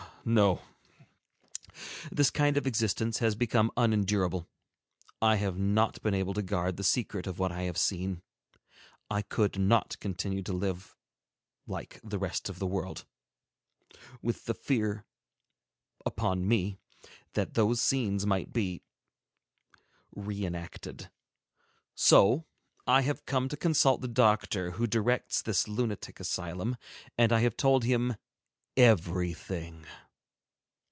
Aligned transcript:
Ah! 0.23 0.23
no! 0.27 0.61
This 2.11 2.29
kind 2.29 2.55
of 2.55 2.67
existence 2.67 3.17
has 3.17 3.33
become 3.33 3.71
unendurable. 3.75 4.47
I 5.19 5.37
have 5.37 5.57
not 5.57 5.99
been 6.03 6.13
able 6.13 6.35
to 6.35 6.43
guard 6.43 6.77
the 6.77 6.83
secret 6.83 7.25
of 7.25 7.39
what 7.39 7.51
I 7.51 7.63
have 7.63 7.75
seen. 7.75 8.21
I 9.09 9.23
could 9.23 9.57
not 9.59 9.99
continue 9.99 10.43
to 10.43 10.53
live 10.53 10.95
like 11.65 11.99
the 12.03 12.19
rest 12.19 12.49
of 12.49 12.59
the 12.59 12.67
world, 12.67 13.03
with 14.21 14.45
the 14.45 14.53
fear 14.53 15.05
upon 16.05 16.47
me 16.47 16.77
that 17.33 17.55
those 17.55 17.81
scenes 17.81 18.23
might 18.23 18.53
be 18.53 18.83
re 20.15 20.45
enacted. 20.45 21.09
So 21.95 22.45
I 22.85 23.01
have 23.01 23.25
come 23.25 23.49
to 23.49 23.57
consult 23.57 24.01
the 24.01 24.07
doctor 24.07 24.69
who 24.73 24.85
directs 24.85 25.41
this 25.41 25.67
lunatic 25.67 26.19
asylum, 26.19 26.77
and 27.17 27.33
I 27.33 27.39
have 27.39 27.57
told 27.57 27.85
him 27.85 28.17
everything. 28.77 29.87